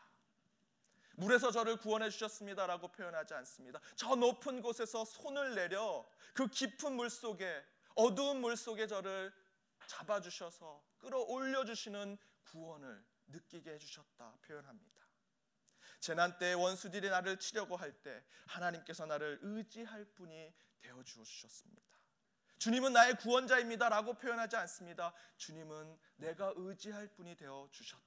물에서 1.16 1.52
저를 1.52 1.78
구원해 1.78 2.10
주셨습니다라고 2.10 2.90
표현하지 2.90 3.34
않습니다. 3.34 3.80
저 3.96 4.16
높은 4.16 4.62
곳에서 4.62 5.04
손을 5.04 5.56
내려 5.56 6.08
그 6.34 6.48
깊은 6.48 6.94
물 6.96 7.10
속에 7.10 7.64
어두운 7.96 8.40
물 8.42 8.56
속에 8.56 8.86
저를 8.88 9.34
잡아 9.88 10.22
주셔서 10.22 10.84
끌어올려 11.00 11.66
주시는 11.66 12.18
구원을 12.44 13.04
느끼게 13.28 13.72
해 13.72 13.78
주셨다 13.80 14.38
표현합니다. 14.44 15.08
재난 16.00 16.38
때 16.38 16.54
원수들이 16.54 17.10
나를 17.10 17.40
치려고 17.40 17.76
할 17.76 17.92
때 18.04 18.24
하나님께서 18.46 19.08
나를 19.08 19.40
의지할 19.42 20.06
분이 20.14 20.54
되어 20.80 21.04
주셨습니다. 21.04 21.84
주님은 22.60 22.94
나의 22.94 23.16
구원자입니다라고 23.18 24.14
표현하지 24.16 24.56
않습니다. 24.58 25.14
주님은 25.38 25.98
내가 26.18 26.54
의지할 26.56 27.08
분이 27.16 27.36
되어 27.36 27.68
주셨다. 27.72 28.07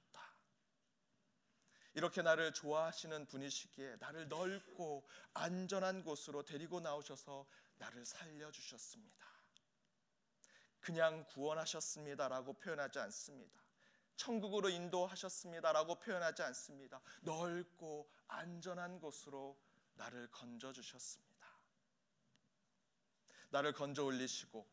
이렇게 1.93 2.21
나를 2.21 2.53
좋아하시는 2.53 3.25
분이시기에 3.27 3.97
나를 3.99 4.29
넓고 4.29 5.05
안전한 5.33 6.03
곳으로 6.03 6.43
데리고 6.43 6.79
나오셔서 6.79 7.45
나를 7.77 8.05
살려 8.05 8.51
주셨습니다. 8.51 9.27
그냥 10.79 11.25
구원하셨습니다라고 11.27 12.53
표현하지 12.53 12.99
않습니다. 12.99 13.61
천국으로 14.15 14.69
인도하셨습니다라고 14.69 15.95
표현하지 15.95 16.43
않습니다. 16.43 17.01
넓고 17.21 18.09
안전한 18.27 18.99
곳으로 18.99 19.57
나를 19.95 20.29
건져 20.31 20.71
주셨습니다. 20.71 21.31
나를 23.49 23.73
건져 23.73 24.05
올리시고 24.05 24.65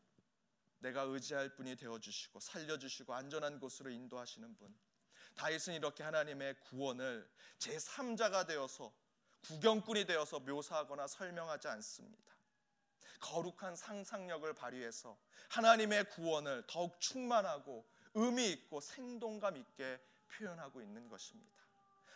내가 0.79 1.01
의지할 1.01 1.55
분이 1.55 1.75
되어 1.75 1.99
주시고 1.99 2.39
살려 2.39 2.77
주시고 2.77 3.13
안전한 3.13 3.59
곳으로 3.59 3.89
인도하시는 3.89 4.55
분. 4.55 4.73
다윗은 5.35 5.73
이렇게 5.73 6.03
하나님의 6.03 6.55
구원을 6.61 7.29
제3자가 7.59 8.47
되어서 8.47 8.93
구경꾼이 9.41 10.05
되어서 10.05 10.39
묘사하거나 10.39 11.07
설명하지 11.07 11.67
않습니다. 11.69 12.29
거룩한 13.19 13.75
상상력을 13.75 14.51
발휘해서 14.53 15.17
하나님의 15.49 16.09
구원을 16.09 16.63
더욱 16.67 16.99
충만하고 16.99 17.85
의미 18.13 18.51
있고 18.51 18.79
생동감 18.79 19.57
있게 19.57 19.99
표현하고 20.29 20.81
있는 20.81 21.07
것입니다. 21.09 21.59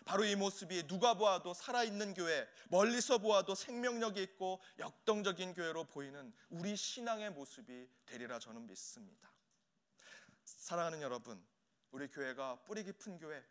바로 0.06 0.26
이 0.26 0.36
모습이 0.36 0.88
누가 0.88 1.14
보아도 1.14 1.54
살아있는 1.54 2.14
교회, 2.14 2.48
멀리서 2.68 3.20
보아도 3.20 3.56
생명력이 3.56 4.22
있고 4.22 4.62
역동적인 4.80 5.54
교회로 5.54 5.86
보이는 5.86 6.34
우리 6.50 6.76
신앙의 6.76 7.32
모습이 7.32 7.88
되리라 8.06 8.40
저는 8.40 8.68
믿습니다. 8.68 9.32
사랑하는 10.44 11.02
여러분, 11.02 11.42
우리 11.94 12.08
교회가 12.08 12.64
뿌리 12.64 12.84
깊은 12.84 13.20
교회, 13.20 13.44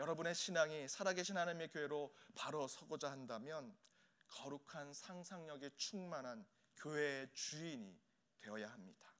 여러분의 0.00 0.34
신앙이 0.34 0.88
살아계신 0.88 1.36
하나님의 1.36 1.70
교회로 1.70 2.12
바로 2.34 2.66
서고자 2.66 3.08
한다면 3.08 3.72
거룩한 4.26 4.92
상상력에 4.92 5.70
충만한 5.76 6.44
교회의 6.76 7.28
주인이 7.32 7.96
되어야 8.40 8.68
합니다. 8.68 9.12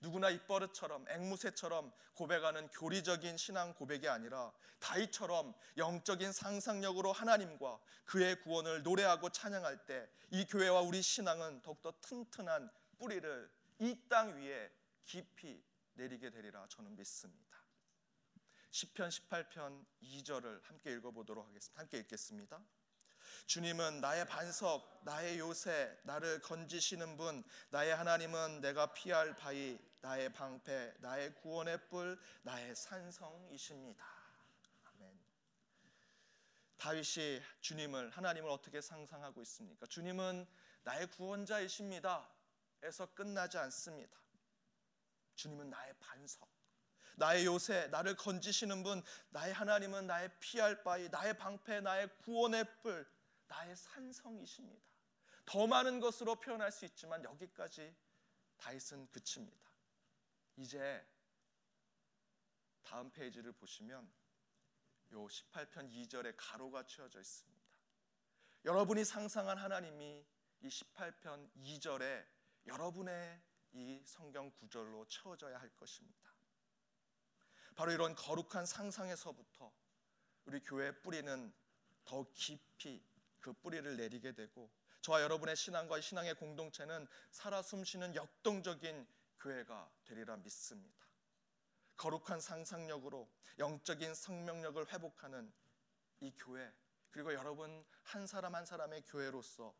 누구나 0.00 0.30
입버릇처럼 0.30 1.06
앵무새처럼 1.08 1.92
고백하는 2.14 2.68
교리적인 2.68 3.36
신앙 3.36 3.74
고백이 3.74 4.08
아니라 4.08 4.52
다이처럼 4.78 5.54
영적인 5.76 6.30
상상력으로 6.30 7.10
하나님과 7.12 7.80
그의 8.04 8.40
구원을 8.42 8.84
노래하고 8.84 9.30
찬양할 9.30 9.86
때 9.86 10.08
이 10.30 10.44
교회와 10.46 10.82
우리 10.82 11.02
신앙은 11.02 11.62
더욱더 11.62 11.92
튼튼한 12.00 12.70
뿌리를 12.98 13.50
이 13.80 14.08
땅 14.08 14.36
위에 14.36 14.70
깊이 15.04 15.60
내리게 15.94 16.30
되리라 16.30 16.66
저는 16.68 16.96
믿습니다. 16.96 17.58
10편 18.70 19.08
18편 19.08 19.86
2절을 20.02 20.62
함께 20.64 20.92
읽어보도록 20.92 21.46
하겠습니다. 21.46 21.80
함께 21.80 21.98
읽겠습니다. 21.98 22.60
주님은 23.46 24.00
나의 24.00 24.26
반석, 24.26 25.00
나의 25.04 25.38
요새, 25.38 25.96
나를 26.04 26.40
건지시는 26.40 27.16
분, 27.16 27.44
나의 27.70 27.94
하나님은 27.94 28.60
내가 28.60 28.92
피할 28.92 29.36
바위, 29.36 29.78
나의 30.00 30.32
방패, 30.32 30.94
나의 31.00 31.34
구원의 31.36 31.88
뿔, 31.88 32.18
나의 32.42 32.74
산성이십니다. 32.74 34.04
아멘. 34.84 35.20
다윗이 36.78 37.40
주님을 37.60 38.10
하나님을 38.10 38.50
어떻게 38.50 38.80
상상하고 38.80 39.40
있습니까? 39.42 39.86
주님은 39.86 40.46
나의 40.82 41.06
구원자이십니다. 41.08 42.28
에서 42.82 43.06
끝나지 43.14 43.56
않습니다. 43.58 44.23
주님은 45.34 45.70
나의 45.70 45.94
반석, 45.98 46.48
나의 47.16 47.46
요새, 47.46 47.86
나를 47.88 48.16
건지시는 48.16 48.82
분, 48.82 49.02
나의 49.30 49.52
하나님은 49.52 50.06
나의 50.06 50.30
피할 50.40 50.82
바위, 50.82 51.08
나의 51.08 51.36
방패, 51.36 51.80
나의 51.80 52.08
구원의 52.18 52.64
뿔, 52.82 53.06
나의 53.46 53.76
산성이십니다. 53.76 54.84
더 55.46 55.66
많은 55.66 56.00
것으로 56.00 56.36
표현할 56.36 56.72
수 56.72 56.84
있지만 56.86 57.22
여기까지 57.24 57.94
다윗은 58.56 59.10
그칩니다. 59.10 59.70
이제 60.56 61.06
다음 62.82 63.10
페이지를 63.10 63.52
보시면 63.52 64.10
요 65.12 65.26
18편 65.26 65.90
2절에 65.90 66.34
가로가 66.36 66.86
치어져 66.86 67.20
있습니다. 67.20 67.64
여러분이 68.64 69.04
상상한 69.04 69.58
하나님이 69.58 70.24
이 70.60 70.68
18편 70.68 71.50
2절에 71.56 72.26
여러분의 72.66 73.40
이 73.74 74.00
성경 74.06 74.50
구절로 74.52 75.04
채워져야 75.06 75.60
할 75.60 75.68
것입니다. 75.76 76.32
바로 77.74 77.90
이런 77.90 78.14
거룩한 78.14 78.66
상상에서부터 78.66 79.72
우리 80.46 80.60
교회의 80.60 81.02
뿌리는 81.02 81.52
더 82.04 82.26
깊이 82.32 83.04
그 83.40 83.52
뿌리를 83.52 83.96
내리게 83.96 84.32
되고 84.32 84.70
저와 85.00 85.22
여러분의 85.22 85.56
신앙과 85.56 86.00
신앙의 86.00 86.34
공동체는 86.36 87.06
살아 87.30 87.62
숨쉬는 87.62 88.14
역동적인 88.14 89.06
교회가 89.38 89.90
되리라 90.04 90.36
믿습니다. 90.38 91.04
거룩한 91.96 92.40
상상력으로 92.40 93.28
영적인 93.58 94.14
생명력을 94.14 94.92
회복하는 94.92 95.52
이 96.20 96.32
교회 96.36 96.72
그리고 97.10 97.34
여러분 97.34 97.84
한 98.02 98.26
사람 98.26 98.54
한 98.54 98.64
사람의 98.66 99.02
교회로서 99.06 99.74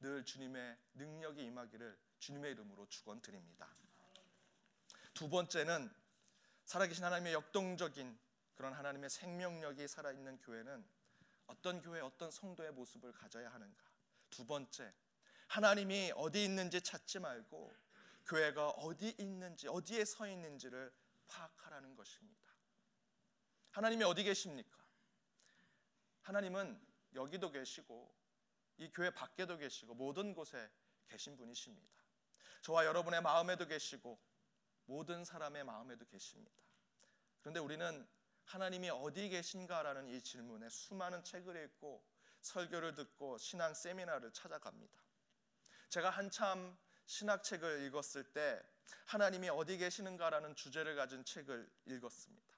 늘 0.00 0.24
주님의 0.24 0.76
능력이 0.94 1.42
임하기를 1.44 1.98
주님의 2.18 2.52
이름으로 2.52 2.86
축원드립니다. 2.88 3.68
두 5.14 5.28
번째는 5.28 5.90
살아계신 6.64 7.04
하나님의 7.04 7.32
역동적인 7.32 8.18
그런 8.54 8.72
하나님의 8.72 9.10
생명력이 9.10 9.88
살아있는 9.88 10.38
교회는 10.38 10.86
어떤 11.46 11.80
교회 11.80 12.00
어떤 12.00 12.30
성도의 12.30 12.72
모습을 12.72 13.12
가져야 13.12 13.52
하는가? 13.52 13.84
두 14.30 14.46
번째 14.46 14.92
하나님이 15.48 16.12
어디 16.14 16.44
있는지 16.44 16.80
찾지 16.80 17.20
말고 17.20 17.74
교회가 18.26 18.68
어디 18.70 19.14
있는지 19.18 19.66
어디에 19.68 20.04
서 20.04 20.28
있는지를 20.28 20.92
파악하라는 21.28 21.96
것입니다. 21.96 22.38
하나님이 23.70 24.04
어디 24.04 24.24
계십니까? 24.24 24.78
하나님은 26.22 26.78
여기도 27.14 27.50
계시고 27.50 28.14
이 28.78 28.90
교회 28.90 29.10
밖에도 29.10 29.56
계시고 29.56 29.94
모든 29.94 30.34
곳에 30.34 30.70
계신 31.08 31.36
분이십니다. 31.36 31.88
저와 32.62 32.84
여러분의 32.86 33.22
마음에도 33.22 33.66
계시고 33.66 34.18
모든 34.86 35.24
사람의 35.24 35.64
마음에도 35.64 36.06
계십니다. 36.06 36.62
그런데 37.40 37.60
우리는 37.60 38.06
하나님이 38.44 38.90
어디 38.90 39.28
계신가라는 39.28 40.08
이 40.08 40.22
질문에 40.22 40.68
수많은 40.70 41.22
책을 41.22 41.62
읽고 41.64 42.04
설교를 42.40 42.94
듣고 42.94 43.36
신앙 43.38 43.74
세미나를 43.74 44.32
찾아갑니다. 44.32 44.98
제가 45.90 46.10
한참 46.10 46.76
신학책을 47.06 47.82
읽었을 47.86 48.32
때 48.32 48.62
하나님이 49.06 49.48
어디 49.48 49.78
계시는가라는 49.78 50.54
주제를 50.54 50.96
가진 50.96 51.24
책을 51.24 51.70
읽었습니다. 51.86 52.57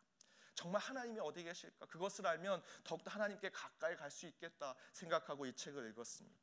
정말 0.61 0.83
하나님이 0.83 1.18
어디 1.20 1.42
계실까? 1.42 1.87
그것을 1.87 2.27
알면 2.27 2.62
더욱더 2.85 3.11
하나님께 3.11 3.49
가까이 3.49 3.96
갈 3.96 4.11
수 4.11 4.27
있겠다 4.27 4.75
생각하고 4.92 5.46
이 5.46 5.55
책을 5.55 5.88
읽었습니다. 5.90 6.38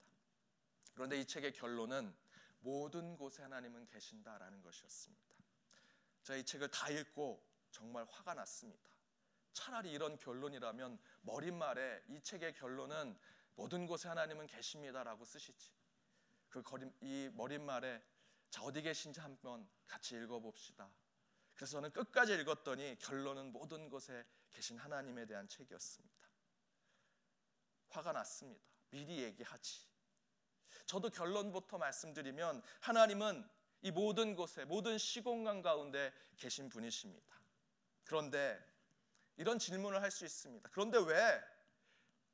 그런데 0.95 1.19
이 1.19 1.25
책의 1.25 1.53
결론은 1.53 2.15
모든 2.61 3.15
곳에 3.15 3.43
하나님은 3.43 3.85
계신다라는 3.85 4.63
것이었습니다. 4.63 5.35
제가 6.23 6.37
이 6.37 6.43
책을 6.43 6.71
다 6.71 6.89
읽고 6.89 7.45
정말 7.69 8.07
화가 8.09 8.33
났습니다. 8.33 8.89
차라리 9.53 9.91
이런 9.91 10.17
결론이라면 10.17 10.97
머릿말에 11.21 12.03
이 12.07 12.19
책의 12.19 12.55
결론은 12.55 13.15
모든 13.53 13.85
곳에 13.85 14.07
하나님은 14.07 14.47
계십니다라고 14.47 15.25
쓰시지. 15.25 15.71
그 16.49 16.63
거리, 16.63 16.91
이 17.01 17.29
머릿말에 17.35 18.01
자 18.49 18.63
어디 18.63 18.81
계신지 18.81 19.19
한번 19.19 19.69
같이 19.85 20.15
읽어봅시다. 20.15 20.89
그래서 21.57 21.71
저는 21.73 21.91
끝까지 21.91 22.33
읽었더니 22.35 22.97
결론은 22.99 23.51
모든 23.51 23.89
곳에 23.89 24.25
계신 24.51 24.77
하나님에 24.77 25.25
대한 25.25 25.47
책이었습니다. 25.47 26.15
화가 27.89 28.13
났습니다. 28.13 28.63
미리 28.91 29.23
얘기하지. 29.23 29.87
저도 30.85 31.09
결론부터 31.09 31.77
말씀드리면 31.77 32.61
하나님은 32.79 33.45
이 33.81 33.91
모든 33.91 34.35
곳에 34.35 34.65
모든 34.65 34.97
시공간 34.97 35.61
가운데 35.61 36.13
계신 36.37 36.69
분이십니다. 36.69 37.41
그런데 38.05 38.63
이런 39.35 39.59
질문을 39.59 40.01
할 40.01 40.11
수 40.11 40.25
있습니다. 40.25 40.69
그런데 40.71 40.99
왜 40.99 41.43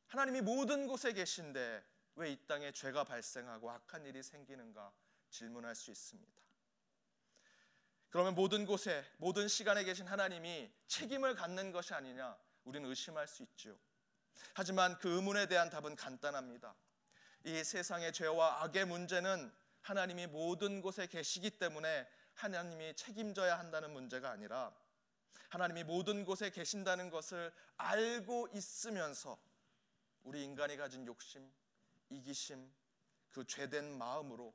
하나님이 0.07 0.41
모든 0.41 0.85
곳에 0.85 1.13
계신데 1.13 1.83
왜 2.15 2.31
이 2.31 2.37
땅에 2.45 2.71
죄가 2.71 3.05
발생하고 3.05 3.71
악한 3.71 4.05
일이 4.05 4.21
생기는가 4.21 4.93
질문할 5.29 5.75
수 5.75 5.89
있습니다. 5.91 6.42
그러면 8.13 8.35
모든 8.35 8.67
곳에 8.67 9.03
모든 9.17 9.47
시간에 9.47 9.83
계신 9.83 10.05
하나님이 10.05 10.71
책임을 10.85 11.33
갖는 11.33 11.71
것이 11.71 11.95
아니냐 11.95 12.37
우리는 12.63 12.87
의심할 12.87 13.27
수 13.27 13.41
있죠. 13.41 13.75
하지만 14.53 14.99
그 14.99 15.15
의문에 15.15 15.47
대한 15.47 15.71
답은 15.71 15.95
간단합니다. 15.95 16.75
이 17.45 17.63
세상의 17.63 18.13
죄와 18.13 18.61
악의 18.61 18.85
문제는 18.85 19.51
하나님이 19.81 20.27
모든 20.27 20.79
곳에 20.79 21.07
계시기 21.07 21.57
때문에 21.57 22.07
하나님이 22.35 22.95
책임져야 22.95 23.57
한다는 23.57 23.91
문제가 23.93 24.29
아니라 24.29 24.71
하나님이 25.49 25.83
모든 25.83 26.23
곳에 26.23 26.51
계신다는 26.51 27.09
것을 27.09 27.51
알고 27.77 28.49
있으면서 28.53 29.39
우리 30.21 30.43
인간이 30.43 30.77
가진 30.77 31.07
욕심, 31.07 31.51
이기심, 32.11 32.71
그 33.31 33.43
죄된 33.47 33.97
마음으로 33.97 34.53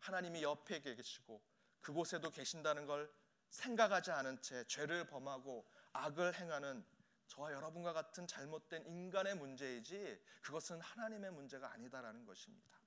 하나님이 0.00 0.42
옆에 0.42 0.80
계시고 0.82 1.40
그곳에도 1.80 2.30
계신다는 2.30 2.86
걸 2.86 3.12
생각하지 3.50 4.10
않은 4.12 4.40
채 4.42 4.64
죄를 4.64 5.06
범하고 5.06 5.66
악을 5.92 6.34
행하는 6.34 6.84
저와 7.26 7.52
여러분과 7.52 7.92
같은 7.92 8.26
잘못된 8.26 8.86
인간의 8.86 9.36
문제이지 9.36 10.20
그것은 10.42 10.80
하나님의 10.80 11.30
문제가 11.30 11.72
아니다라는 11.72 12.24
것입니다. 12.24 12.78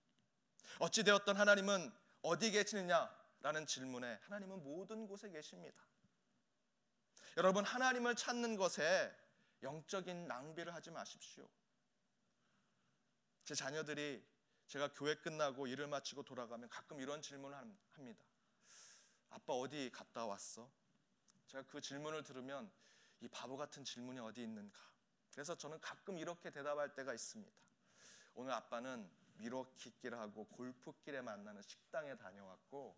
어찌 0.80 1.04
되었던 1.04 1.38
하나님은 1.38 1.92
어디 2.22 2.52
계시느냐라는 2.52 3.66
질문에 3.68 4.20
하나님은 4.24 4.64
모든 4.64 5.08
곳에 5.08 5.30
계십니다. 5.30 5.82
여러분 7.38 7.64
하나님을 7.64 8.16
찾는 8.16 8.58
것에 8.58 9.16
영적인 9.64 10.28
낭비를 10.28 10.74
하지 10.74 10.92
마십시오. 10.92 11.48
제 13.44 13.56
자녀들이 13.56 14.24
제가 14.68 14.94
교회 14.94 15.16
끝나고 15.16 15.68
일을 15.68 15.88
마치고 15.88 16.24
돌아가면 16.24 16.70
가끔 16.70 17.00
이런 17.00 17.22
질문을 17.22 17.58
합니다. 17.58 18.26
아빠 19.34 19.54
어디 19.54 19.90
갔다 19.92 20.26
왔어? 20.26 20.70
제가 21.48 21.64
그 21.68 21.82
질문을 21.82 22.24
들으면 22.24 22.72
이 23.20 23.28
바보 23.28 23.58
같은 23.58 23.84
질문이 23.84 24.20
어디 24.20 24.44
있는가? 24.44 24.80
그래서 25.32 25.56
저는 25.56 25.82
가끔 25.82 26.20
이렇게 26.20 26.52
대답할 26.52 26.94
때가 26.94 27.14
있습니다. 27.14 27.52
오늘 28.36 28.54
아빠는 28.54 29.10
미러키길하고 29.38 30.46
골프길에 30.46 31.22
만나는 31.22 31.64
식당에 31.64 32.16
다녀왔고 32.16 32.96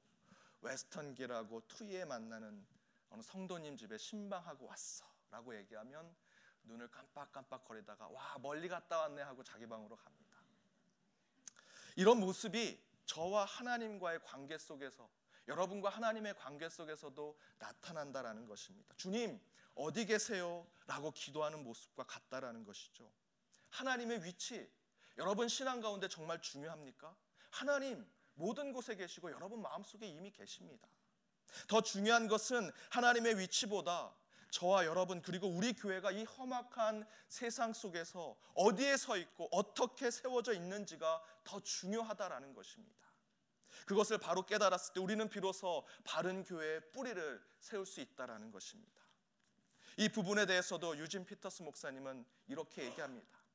웨스턴길하고 0.62 1.68
투이에 1.68 2.04
만나는 2.04 2.66
어느 3.12 3.22
성도님 3.22 3.78
집에 3.78 3.98
신방하고 3.98 4.66
왔어라고 4.66 5.56
얘기하면 5.56 6.14
눈을 6.64 6.90
깜빡깜빡 6.92 7.64
거리다가 7.64 8.10
와 8.10 8.38
멀리 8.40 8.68
갔다 8.68 9.00
왔네 9.00 9.22
하고 9.22 9.42
자기 9.42 9.68
방으로 9.68 9.96
갑니다. 9.96 10.36
이런 11.96 12.20
모습이 12.20 12.78
저와 13.06 13.46
하나님과의 13.46 14.20
관계 14.24 14.58
속에서 14.58 15.10
여러분과 15.48 15.90
하나님의 15.90 16.36
관계 16.36 16.70
속에서도 16.70 17.38
나타난다라는 17.60 18.48
것입니다. 18.48 18.94
주님, 18.98 19.40
어디 19.76 20.06
계세요? 20.06 20.66
라고 20.88 21.12
기도하는 21.12 21.64
모습과 21.64 22.04
같다라는 22.06 22.66
것이죠. 22.66 23.12
하나님의 23.70 24.24
위치, 24.24 24.70
여러분 25.18 25.48
신앙 25.48 25.82
가운데 25.82 26.08
정말 26.08 26.42
중요합니까? 26.42 27.16
하나님, 27.52 28.06
모든 28.34 28.74
곳에 28.74 28.96
계시고 28.96 29.32
여러분 29.32 29.62
마음속에 29.62 30.08
이미 30.08 30.32
계십니다. 30.32 30.88
더 31.68 31.82
중요한 31.82 32.28
것은 32.28 32.72
하나님의 32.90 33.40
위치보다 33.40 34.14
저와 34.50 34.86
여러분 34.86 35.22
그리고 35.22 35.48
우리 35.48 35.74
교회가 35.74 36.12
이 36.12 36.24
험악한 36.24 37.06
세상 37.28 37.74
속에서 37.74 38.38
어디에 38.54 38.98
서 38.98 39.18
있고 39.18 39.50
어떻게 39.52 40.12
세워져 40.12 40.54
있는지가 40.54 41.22
더 41.44 41.60
중요하다라는 41.60 42.54
것입니다. 42.54 43.05
그것을 43.86 44.18
바로 44.18 44.46
깨달았을 44.46 44.94
때 44.94 45.00
우리는 45.00 45.28
비로소 45.30 45.86
바른 46.04 46.44
교회의 46.44 46.92
뿌리를 46.92 47.42
세울 47.60 47.86
수 47.86 48.02
있다라는 48.02 48.52
것입니다. 48.52 49.02
이 49.98 50.10
부분에 50.10 50.46
대해서도 50.46 50.98
유진 50.98 51.26
피터스 51.26 51.64
목사님은 51.64 52.26
이렇게 52.48 52.84
얘기합니다. 52.84 53.46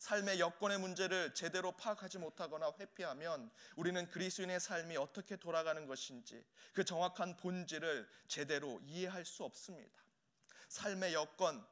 삶의 0.00 0.40
여건의 0.40 0.78
문제를 0.78 1.34
제대로 1.34 1.72
파악하지 1.72 2.18
못하거나 2.18 2.72
회피하면 2.78 3.50
우리는 3.76 4.08
그리스인의 4.08 4.58
삶이 4.58 4.96
어떻게 4.96 5.36
돌아가는 5.36 5.86
것인지 5.86 6.42
그 6.72 6.84
정확한 6.84 7.36
본질을 7.36 8.08
제대로 8.26 8.80
이해할 8.82 9.26
수 9.26 9.44
없습니다. 9.44 10.02
삶의 10.68 11.12
여건, 11.12 11.66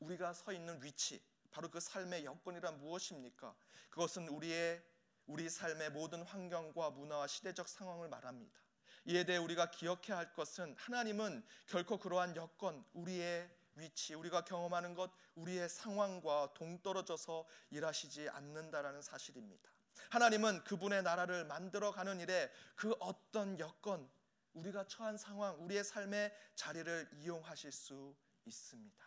우리가 0.00 0.34
서 0.34 0.52
있는 0.52 0.82
위치, 0.82 1.22
바로 1.50 1.70
그 1.70 1.80
삶의 1.80 2.24
여건이란 2.24 2.80
무엇입니까? 2.80 3.54
그것은 3.88 4.28
우리의 4.28 4.82
우리 5.30 5.48
삶의 5.48 5.90
모든 5.90 6.22
환경과 6.22 6.90
문화와 6.90 7.28
시대적 7.28 7.68
상황을 7.68 8.08
말합니다. 8.08 8.58
이에 9.04 9.22
대해 9.22 9.38
우리가 9.38 9.70
기억해야 9.70 10.18
할 10.18 10.32
것은 10.32 10.74
하나님은 10.76 11.44
결코 11.68 11.98
그러한 11.98 12.34
여건, 12.34 12.84
우리의 12.94 13.48
위치, 13.76 14.14
우리가 14.14 14.44
경험하는 14.44 14.94
것, 14.94 15.12
우리의 15.36 15.68
상황과 15.68 16.52
동떨어져서 16.54 17.46
일하시지 17.70 18.28
않는다라는 18.28 19.02
사실입니다. 19.02 19.70
하나님은 20.10 20.64
그분의 20.64 21.04
나라를 21.04 21.44
만들어 21.44 21.92
가는 21.92 22.18
일에 22.18 22.50
그 22.74 22.92
어떤 22.98 23.56
여건, 23.60 24.10
우리가 24.54 24.88
처한 24.88 25.16
상황, 25.16 25.62
우리의 25.64 25.84
삶의 25.84 26.34
자리를 26.56 27.08
이용하실 27.20 27.70
수 27.70 28.16
있습니다. 28.46 29.06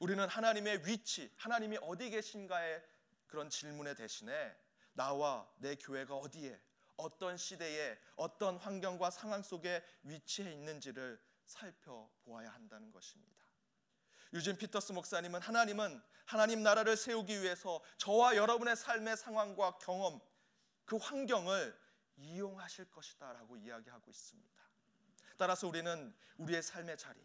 우리는 0.00 0.26
하나님의 0.26 0.86
위치, 0.86 1.30
하나님이 1.36 1.76
어디 1.82 2.08
계신가의 2.08 2.82
그런 3.26 3.50
질문에 3.50 3.94
대신에 3.94 4.56
나와 4.96 5.46
내 5.58 5.74
교회가 5.76 6.16
어디에, 6.16 6.58
어떤 6.96 7.36
시대에, 7.36 7.98
어떤 8.16 8.56
환경과 8.56 9.10
상황 9.10 9.42
속에 9.42 9.84
위치해 10.02 10.50
있는지를 10.52 11.22
살펴보아야 11.44 12.50
한다는 12.50 12.90
것입니다. 12.90 13.36
유진 14.32 14.56
피터스 14.56 14.92
목사님은 14.92 15.40
하나님은 15.40 16.02
하나님 16.24 16.62
나라를 16.62 16.96
세우기 16.96 17.42
위해서 17.42 17.80
저와 17.98 18.36
여러분의 18.36 18.74
삶의 18.74 19.16
상황과 19.18 19.78
경험, 19.78 20.18
그 20.86 20.96
환경을 20.96 21.78
이용하실 22.16 22.90
것이다라고 22.90 23.56
이야기하고 23.56 24.10
있습니다. 24.10 24.62
따라서 25.36 25.68
우리는 25.68 26.14
우리의 26.38 26.62
삶의 26.62 26.96
자리, 26.96 27.20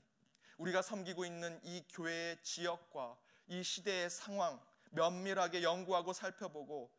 우리가 0.58 0.82
섬기고 0.82 1.24
있는 1.24 1.60
이 1.64 1.86
교회의 1.90 2.44
지역과 2.44 3.18
이 3.48 3.64
시대의 3.64 4.10
상황 4.10 4.62
면밀하게 4.92 5.64
연구하고 5.64 6.12
살펴보고 6.12 6.92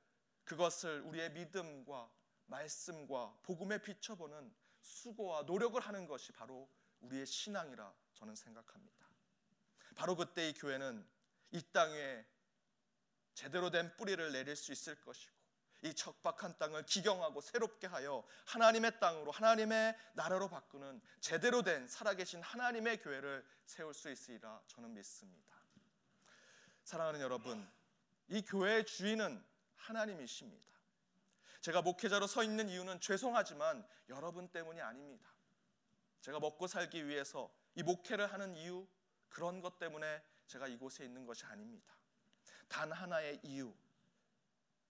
그것을 0.45 1.01
우리의 1.03 1.33
믿음과 1.33 2.11
말씀과 2.47 3.39
복음에 3.43 3.79
비춰보는 3.79 4.53
수고와 4.81 5.43
노력을 5.43 5.81
하는 5.81 6.07
것이 6.07 6.33
바로 6.33 6.69
우리의 7.01 7.27
신앙이라 7.27 7.93
저는 8.15 8.35
생각합니다. 8.35 9.09
바로 9.95 10.17
그때 10.17 10.49
이 10.49 10.55
교회는 10.55 11.07
이 11.53 11.63
땅에 11.73 12.25
제대로 13.35 13.71
된 13.71 13.97
뿌리를 13.97 14.33
내릴 14.33 14.57
수 14.57 14.73
있을 14.73 15.01
것이고 15.01 15.33
이 15.83 15.95
척박한 15.95 16.59
땅을 16.59 16.87
기경하고 16.87 17.41
새롭게 17.41 17.89
하여 17.89 18.25
하나님의 18.47 19.01
땅으로 19.01 19.33
하나님의 19.33 19.97
나라로 20.15 20.49
바꾸는 20.49 21.01
제대로 21.21 21.63
된 21.63 21.89
살아계신 21.89 22.41
하나님의 22.41 23.03
교회를 23.03 23.45
세울 23.67 23.93
수 23.93 24.11
있으리라 24.11 24.63
저는 24.69 24.95
믿습니다. 24.95 25.57
사랑하는 26.85 27.21
여러분, 27.21 27.69
이 28.29 28.43
교회의 28.43 28.87
주인은 28.87 29.43
하나님이십니다. 29.83 30.73
제가 31.61 31.83
목회자로 31.83 32.27
서 32.27 32.43
있는 32.43 32.69
이유는 32.69 33.01
죄송하지만 33.01 33.87
여러분 34.09 34.49
때문이 34.49 34.81
아닙니다. 34.81 35.29
제가 36.21 36.41
먹고 36.41 36.67
살기 36.67 37.07
위해서 37.07 37.53
이 37.75 37.83
목회를 37.83 38.33
하는 38.33 38.55
이유 38.57 38.87
그런 39.29 39.61
것 39.61 39.79
때문에 39.79 40.23
제가 40.47 40.67
이곳에 40.69 41.05
있는 41.05 41.27
것이 41.27 41.45
아닙니다. 41.45 41.95
단 42.69 42.91
하나의 42.91 43.41
이유. 43.43 43.75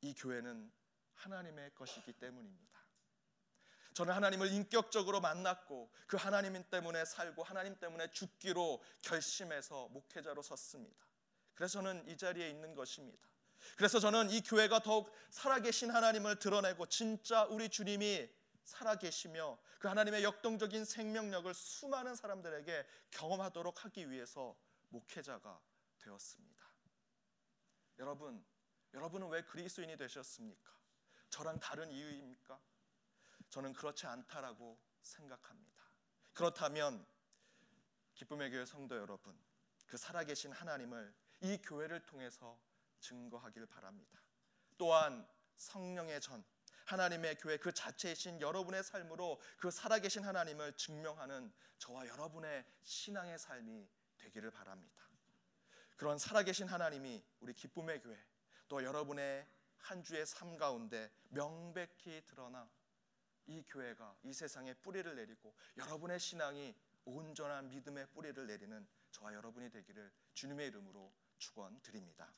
이 0.00 0.14
교회는 0.14 0.72
하나님의 1.14 1.74
것이기 1.74 2.14
때문입니다. 2.14 2.72
저는 3.94 4.14
하나님을 4.14 4.50
인격적으로 4.50 5.20
만났고 5.20 5.92
그 6.07 6.16
하나님 6.16 6.62
때문에 6.70 7.05
살고 7.05 7.42
하나님 7.42 7.78
때문에 7.78 8.11
죽기로 8.11 8.83
결심해서 9.02 9.88
목회자로 9.88 10.42
섰습니다. 10.42 11.07
그래서 11.55 11.74
저는 11.74 12.09
이 12.09 12.16
자리에 12.16 12.48
있는 12.48 12.74
것입니다. 12.74 13.32
그래서 13.77 14.01
저는 14.01 14.31
이 14.31 14.42
교회가 14.42 14.81
더욱 14.81 15.12
살아계신 15.31 15.90
하나님을 15.90 16.38
드러내고 16.38 16.87
진짜 16.87 17.44
우리 17.44 17.68
주님이 17.68 18.29
살아계시며 18.64 19.59
그 19.79 19.88
하나님의 19.88 20.22
역동적인 20.22 20.85
생명력을 20.85 21.53
수많은 21.55 22.14
사람들에게 22.14 22.87
경험하도록 23.11 23.85
하기 23.85 24.11
위해서 24.11 24.57
목회자가 24.90 25.61
되었습니다. 25.98 26.62
여러분, 27.98 28.44
여러분은 28.94 29.29
왜 29.29 29.42
그리스도인이 29.42 29.96
되셨습니까? 29.96 30.72
저랑 31.31 31.59
다른 31.61 31.90
이유입니까? 31.90 32.61
저는 33.48 33.72
그렇지 33.72 34.07
않다라고 34.07 34.79
생각합니다. 35.03 35.83
그렇다면 36.33 37.05
기쁨의 38.14 38.51
교회 38.51 38.64
성도 38.64 38.96
여러분, 38.96 39.37
그 39.87 39.96
살아계신 39.96 40.53
하나님을 40.53 41.12
이 41.40 41.59
교회를 41.59 42.01
통해서 42.07 42.59
증거하길 43.02 43.66
바랍니다. 43.66 44.18
또한 44.78 45.28
성령의 45.56 46.20
전 46.20 46.42
하나님의 46.86 47.36
교회 47.38 47.56
그 47.58 47.72
자체이신 47.72 48.40
여러분의 48.40 48.82
삶으로 48.82 49.40
그 49.58 49.70
살아계신 49.70 50.24
하나님을 50.24 50.76
증명하는 50.76 51.52
저와 51.78 52.08
여러분의 52.08 52.64
신앙의 52.82 53.38
삶이 53.38 53.88
되기를 54.18 54.50
바랍니다. 54.50 55.02
그런 55.96 56.18
살아계신 56.18 56.66
하나님이 56.66 57.22
우리 57.40 57.52
기쁨의 57.54 58.00
교회 58.00 58.18
또 58.68 58.82
여러분의 58.82 59.46
한 59.78 60.02
주의 60.02 60.24
삶 60.26 60.56
가운데 60.56 61.10
명백히 61.28 62.24
드러나 62.26 62.68
이 63.46 63.62
교회가 63.68 64.16
이 64.22 64.32
세상에 64.32 64.74
뿌리를 64.74 65.14
내리고 65.14 65.54
여러분의 65.76 66.18
신앙이 66.18 66.74
온전한 67.04 67.68
믿음의 67.68 68.06
뿌리를 68.12 68.46
내리는 68.46 68.86
저와 69.10 69.34
여러분이 69.34 69.70
되기를 69.70 70.10
주님의 70.34 70.68
이름으로 70.68 71.12
축원드립니다. 71.38 72.32